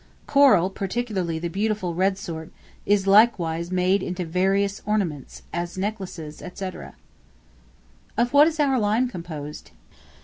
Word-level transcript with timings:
Coral, 0.25 0.71
particularly 0.71 1.37
the 1.37 1.47
beautiful 1.47 1.93
red 1.93 2.17
sort, 2.17 2.51
is 2.87 3.05
likewise 3.05 3.69
made 3.69 4.01
into 4.01 4.25
various 4.25 4.81
ornaments, 4.83 5.43
as 5.53 5.77
necklaces, 5.77 6.41
&c. 6.55 6.69
Of 8.17 8.33
what 8.33 8.47
is 8.47 8.59
our 8.59 8.79
Lime 8.79 9.07
composed? 9.07 9.69